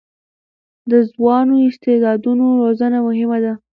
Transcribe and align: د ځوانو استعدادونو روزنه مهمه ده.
د 0.91 0.93
ځوانو 1.11 1.53
استعدادونو 1.69 2.45
روزنه 2.61 2.97
مهمه 3.07 3.37
ده. 3.43 3.53